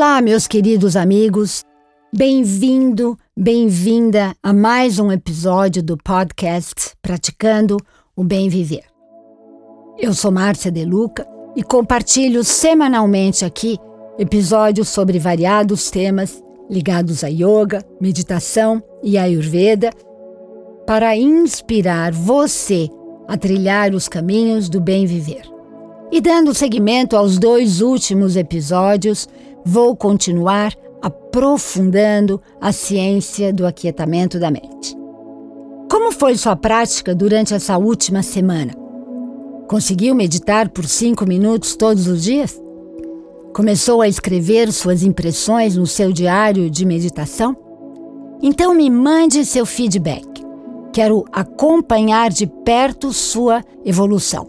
[0.00, 1.64] Olá, meus queridos amigos.
[2.14, 7.76] Bem-vindo, bem-vinda a mais um episódio do podcast Praticando
[8.14, 8.84] o Bem Viver.
[9.98, 11.26] Eu sou Márcia De Luca
[11.56, 13.76] e compartilho semanalmente aqui
[14.16, 16.40] episódios sobre variados temas
[16.70, 19.90] ligados a yoga, meditação e ayurveda
[20.86, 22.88] para inspirar você
[23.26, 25.42] a trilhar os caminhos do bem viver.
[26.12, 29.28] E dando seguimento aos dois últimos episódios,
[29.68, 34.96] vou continuar aprofundando a ciência do aquietamento da mente.
[35.90, 38.72] Como foi sua prática durante essa última semana?
[39.68, 42.58] Conseguiu meditar por cinco minutos todos os dias?
[43.54, 47.54] Começou a escrever suas impressões no seu diário de meditação?
[48.42, 50.26] Então me mande seu feedback.
[50.94, 54.48] Quero acompanhar de perto sua evolução.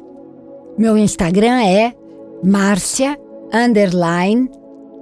[0.77, 1.93] Meu Instagram é
[2.41, 3.19] Márcia
[3.53, 4.49] underline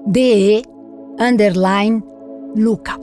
[0.09, 0.63] DE
[1.19, 2.02] underline
[2.55, 2.97] Luca.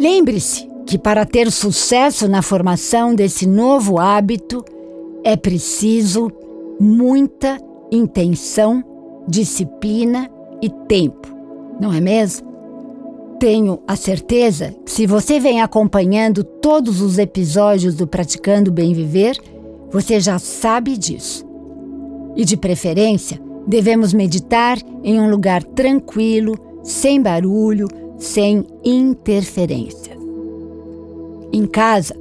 [0.00, 4.64] Lembre-se que para ter sucesso na formação desse novo hábito
[5.22, 6.28] é preciso
[6.80, 7.56] muita
[7.92, 8.82] intenção,
[9.28, 10.28] disciplina
[10.60, 11.28] e tempo,
[11.80, 12.48] não é mesmo?
[13.38, 19.38] Tenho a certeza que se você vem acompanhando todos os episódios do Praticando Bem Viver,
[19.88, 21.48] você já sabe disso.
[22.36, 30.16] E de preferência, devemos meditar em um lugar tranquilo, sem barulho, sem interferência.
[31.52, 32.14] Em casa,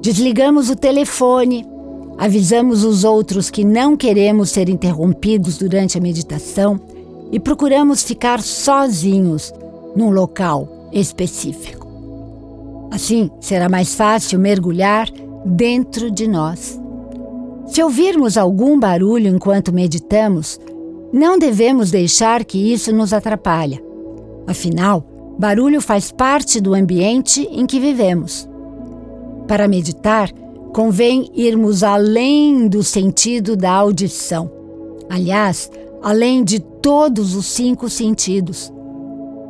[0.00, 1.66] desligamos o telefone,
[2.18, 6.80] avisamos os outros que não queremos ser interrompidos durante a meditação
[7.32, 9.52] e procuramos ficar sozinhos
[9.94, 11.86] num local específico.
[12.90, 15.08] Assim, será mais fácil mergulhar
[15.44, 16.80] dentro de nós
[17.70, 20.58] se ouvirmos algum barulho enquanto meditamos,
[21.12, 23.82] não devemos deixar que isso nos atrapalhe.
[24.46, 25.04] Afinal,
[25.38, 28.48] barulho faz parte do ambiente em que vivemos.
[29.48, 30.30] Para meditar,
[30.72, 34.50] convém irmos além do sentido da audição.
[35.08, 35.70] Aliás,
[36.02, 38.72] além de todos os cinco sentidos.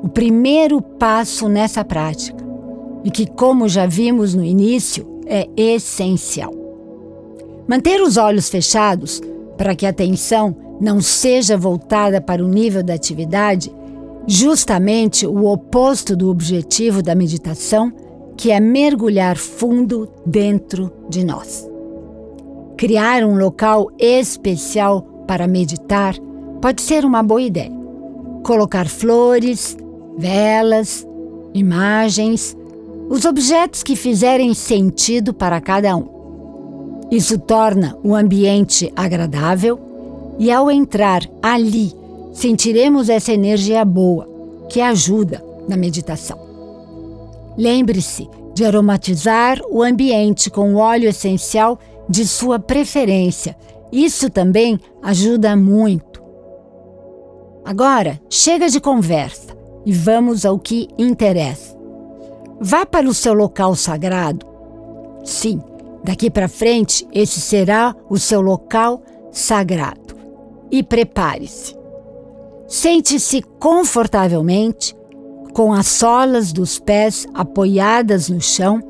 [0.02, 2.42] O primeiro passo nessa prática,
[3.04, 6.54] e que, como já vimos no início, é essencial.
[7.68, 9.20] Manter os olhos fechados
[9.56, 13.70] para que a atenção não seja voltada para o nível da atividade,
[14.26, 17.92] justamente o oposto do objetivo da meditação,
[18.36, 21.68] que é mergulhar fundo dentro de nós.
[22.76, 26.14] Criar um local especial para meditar
[26.62, 27.72] pode ser uma boa ideia.
[28.42, 29.76] Colocar flores,
[30.16, 31.06] velas,
[31.52, 32.56] imagens,
[33.10, 36.08] os objetos que fizerem sentido para cada um.
[37.10, 39.89] Isso torna o ambiente agradável
[40.40, 41.92] e, ao entrar ali,
[42.32, 44.26] sentiremos essa energia boa
[44.68, 46.36] que ajuda na meditação.
[47.56, 53.56] Lembre-se de aromatizar o ambiente com o óleo essencial de sua preferência.
[53.92, 56.20] Isso também ajuda muito.
[57.64, 59.56] Agora, chega de conversa
[59.86, 61.78] e vamos ao que interessa.
[62.60, 64.46] Vá para o seu local sagrado.
[65.22, 65.60] Sim,
[66.02, 70.09] Daqui para frente, esse será o seu local sagrado.
[70.70, 71.74] E prepare-se.
[72.66, 74.94] Sente-se confortavelmente,
[75.52, 78.80] com as solas dos pés apoiadas no chão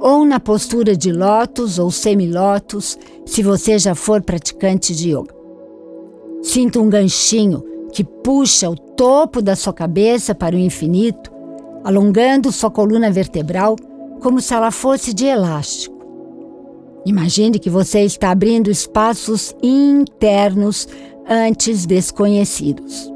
[0.00, 5.34] ou na postura de lótus ou semilótus, se você já for praticante de yoga.
[6.42, 7.62] Sinta um ganchinho
[7.92, 11.30] que puxa o topo da sua cabeça para o infinito,
[11.84, 13.76] alongando sua coluna vertebral
[14.20, 15.98] como se ela fosse de elástico.
[17.06, 20.86] Imagine que você está abrindo espaços internos
[21.30, 23.12] antes desconhecidos.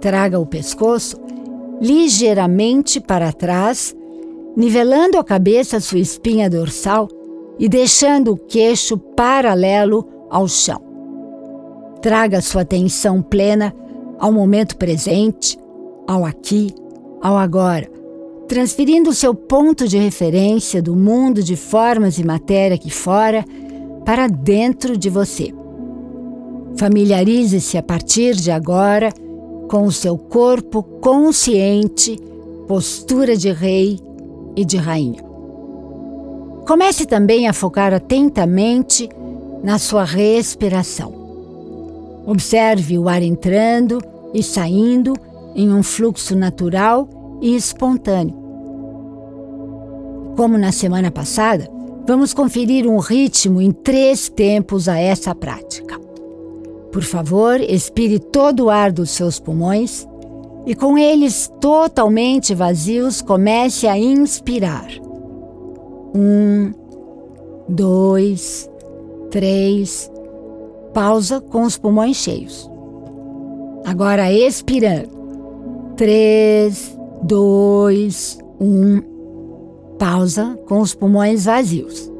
[0.00, 1.20] Traga o pescoço
[1.80, 3.94] ligeiramente para trás,
[4.56, 7.08] nivelando a cabeça sua espinha dorsal
[7.58, 10.80] e deixando o queixo paralelo ao chão.
[12.00, 13.74] Traga sua atenção plena
[14.18, 15.58] ao momento presente,
[16.06, 16.72] ao aqui,
[17.20, 18.02] ao agora
[18.52, 23.46] transferindo seu ponto de referência do mundo de formas e matéria aqui fora
[24.04, 25.54] para dentro de você.
[26.76, 29.12] Familiarize-se a partir de agora
[29.68, 32.18] com o seu corpo consciente,
[32.66, 33.98] postura de rei
[34.56, 35.22] e de rainha.
[36.66, 39.08] Comece também a focar atentamente
[39.62, 41.12] na sua respiração.
[42.26, 44.00] Observe o ar entrando
[44.32, 45.14] e saindo
[45.54, 47.08] em um fluxo natural
[47.40, 48.36] e espontâneo.
[50.36, 51.68] Como na semana passada,
[52.06, 56.01] vamos conferir um ritmo em três tempos a essa prática.
[56.92, 60.06] Por favor, expire todo o ar dos seus pulmões
[60.66, 64.88] e com eles totalmente vazios, comece a inspirar.
[66.14, 66.72] Um,
[67.68, 68.70] dois,
[69.30, 70.10] três.
[70.94, 72.70] Pausa com os pulmões cheios.
[73.84, 75.10] Agora expirando.
[75.96, 79.02] Três, dois, um.
[79.98, 82.12] Pausa com os pulmões vazios.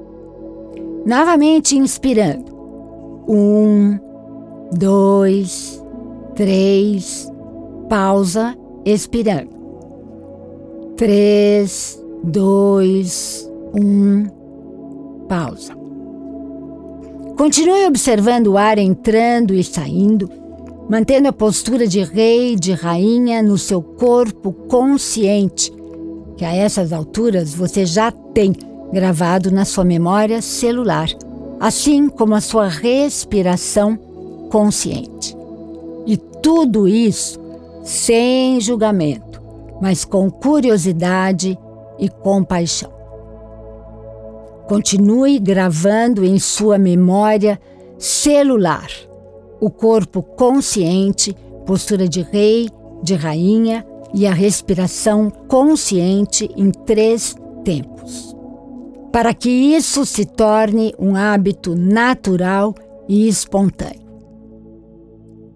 [1.06, 2.52] Novamente inspirando.
[3.28, 3.98] Um,
[4.72, 5.82] dois,
[6.34, 7.30] três.
[7.88, 9.50] Pausa, expirando.
[10.96, 14.26] Três, dois, um.
[15.28, 15.74] Pausa.
[17.36, 20.30] Continue observando o ar entrando e saindo,
[20.88, 25.72] mantendo a postura de rei, de rainha no seu corpo consciente,
[26.36, 28.52] que a essas alturas você já tem
[28.92, 31.08] gravado na sua memória celular,
[31.58, 33.98] assim como a sua respiração
[34.52, 35.34] consciente.
[36.06, 37.40] E tudo isso
[37.82, 39.40] sem julgamento,
[39.81, 41.58] mas com curiosidade
[41.99, 42.93] e compaixão.
[44.69, 47.58] Continue gravando em sua memória
[47.99, 48.88] celular
[49.58, 51.34] o corpo consciente,
[51.64, 52.69] postura de rei,
[53.02, 57.34] de rainha e a respiração consciente em três
[57.64, 58.37] tempos.
[59.10, 62.75] Para que isso se torne um hábito natural
[63.08, 64.01] e espontâneo.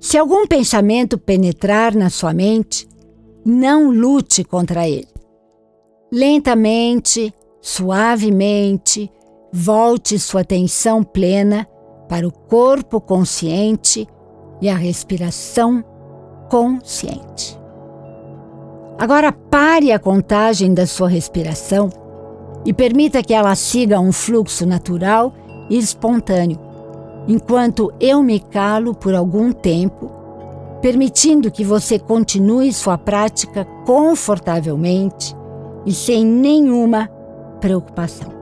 [0.01, 2.89] Se algum pensamento penetrar na sua mente,
[3.45, 5.09] não lute contra ele.
[6.13, 9.11] Lentamente, suavemente,
[9.53, 11.67] volte sua atenção plena
[12.09, 14.07] para o corpo consciente
[14.61, 15.85] e a respiração
[16.49, 17.59] consciente.
[18.99, 21.91] Agora pare a contagem da sua respiração
[22.65, 25.33] e permita que ela siga um fluxo natural
[25.69, 26.59] e espontâneo,
[27.27, 30.11] enquanto eu me calo por algum tempo,
[30.81, 35.35] permitindo que você continue sua prática confortavelmente
[35.85, 37.09] e sem nenhuma
[37.61, 38.36] preocupação.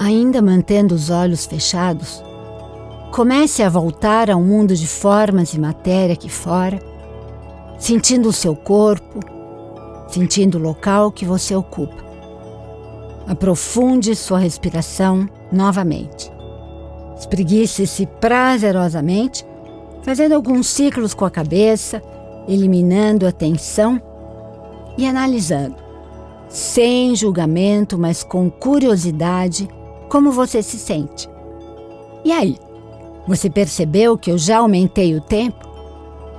[0.00, 2.24] Ainda mantendo os olhos fechados,
[3.12, 6.80] comece a voltar ao mundo de formas e matéria aqui fora,
[7.78, 9.20] sentindo o seu corpo,
[10.08, 12.02] sentindo o local que você ocupa.
[13.28, 16.32] Aprofunde sua respiração novamente.
[17.18, 19.44] Espreguice-se prazerosamente,
[20.02, 22.02] fazendo alguns ciclos com a cabeça,
[22.48, 24.00] eliminando a tensão
[24.96, 25.76] e analisando,
[26.48, 29.68] sem julgamento, mas com curiosidade
[30.10, 31.30] como você se sente.
[32.24, 32.58] E aí?
[33.26, 35.68] Você percebeu que eu já aumentei o tempo?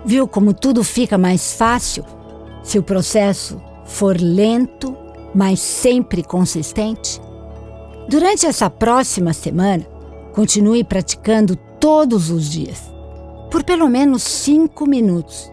[0.06, 2.04] Viu como tudo fica mais fácil
[2.62, 4.96] se o processo for lento,
[5.34, 7.22] mas sempre consistente?
[8.10, 9.86] Durante essa próxima semana,
[10.34, 12.92] continue praticando todos os dias,
[13.50, 15.50] por pelo menos cinco minutos.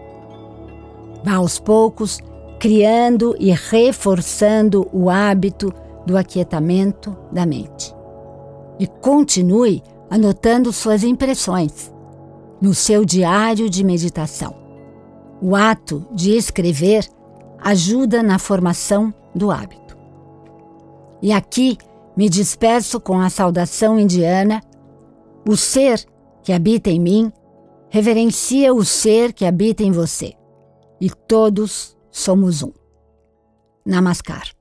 [1.23, 2.19] Vá aos poucos,
[2.59, 5.73] criando e reforçando o hábito
[6.05, 7.98] do aquietamento da mente
[8.79, 11.91] e continue anotando suas impressões.
[12.61, 14.53] no seu diário de meditação.
[15.41, 17.07] O ato de escrever
[17.57, 19.97] ajuda na formação do hábito.
[21.21, 21.77] E aqui
[22.17, 24.61] me despeço com a saudação indiana:
[25.47, 26.05] o ser
[26.43, 27.31] que habita em mim
[27.89, 30.33] reverencia o ser que habita em você.
[30.99, 32.71] E todos somos um.
[33.85, 34.58] Namaskar.